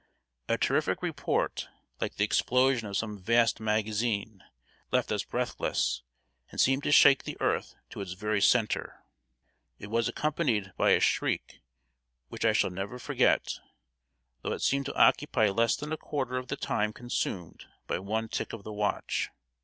A 0.49 0.57
terrific 0.57 1.03
report, 1.03 1.69
like 1.99 2.15
the 2.15 2.23
explosion 2.23 2.87
of 2.87 2.97
some 2.97 3.19
vast 3.19 3.59
magazine, 3.59 4.43
left 4.89 5.11
us 5.11 5.23
breathless, 5.23 6.01
and 6.49 6.59
seemed 6.59 6.81
to 6.85 6.91
shake 6.91 7.21
the 7.23 7.37
earth 7.39 7.75
to 7.91 8.01
its 8.01 8.13
very 8.13 8.41
center. 8.41 9.03
It 9.77 9.91
was 9.91 10.07
accompanied 10.07 10.73
by 10.75 10.93
a 10.93 10.99
shriek 10.99 11.59
which 12.29 12.45
I 12.45 12.51
shall 12.53 12.71
never 12.71 12.97
forget, 12.97 13.59
though 14.41 14.53
it 14.53 14.63
seemed 14.63 14.87
to 14.87 14.95
occupy 14.95 15.49
less 15.51 15.75
than 15.75 15.93
a 15.93 15.97
quarter 15.97 16.37
of 16.37 16.47
the 16.47 16.57
time 16.57 16.93
consumed 16.93 17.67
by 17.85 17.99
one 17.99 18.27
tick 18.27 18.53
of 18.53 18.63
the 18.63 18.73
watch. 18.73 19.29